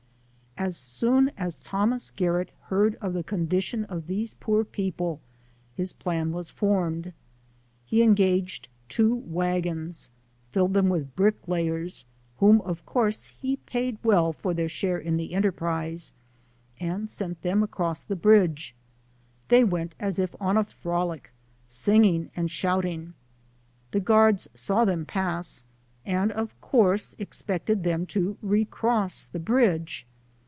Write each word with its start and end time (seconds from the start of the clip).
As 0.57 0.77
soon 0.77 1.31
as 1.37 1.57
Thomas 1.57 2.11
Garrett 2.11 2.51
heard 2.65 2.93
of 3.01 3.13
the 3.13 3.23
condi 3.23 3.63
tion 3.63 3.83
of 3.85 4.05
these 4.05 4.35
poor 4.35 4.63
people, 4.63 5.19
his 5.73 5.91
plan 5.91 6.31
was 6.31 6.51
formed. 6.51 7.13
He 7.83 8.03
engaged 8.03 8.69
two 8.87 9.15
wagons, 9.15 10.11
filled 10.51 10.75
them 10.75 10.87
with 10.87 11.15
brick 11.15 11.47
layers, 11.47 12.05
whom 12.37 12.61
of 12.61 12.85
course 12.85 13.29
he 13.39 13.55
paid 13.57 13.97
well 14.03 14.33
for 14.33 14.53
their 14.53 14.69
share 14.69 14.99
in 14.99 15.17
the 15.17 15.33
enterprise, 15.33 16.13
and 16.79 17.09
sent 17.09 17.41
them 17.41 17.63
across 17.63 18.03
the 18.03 18.15
bridge. 18.15 18.75
They 19.47 19.63
went 19.63 19.95
as 19.99 20.19
if 20.19 20.35
on 20.39 20.57
a 20.57 20.63
frolic, 20.63 21.31
singing 21.65 22.29
and 22.35 22.51
shouting. 22.51 23.15
The 23.89 23.99
guards 24.01 24.47
saw 24.53 24.85
them 24.85 25.07
pass, 25.07 25.63
and 26.05 26.31
of 26.31 26.53
course 26.61 27.15
expected 27.17 27.83
them 27.83 28.05
to 28.07 28.37
re 28.43 28.63
cross 28.65 29.25
the 29.25 29.39
bridge. 29.39 30.05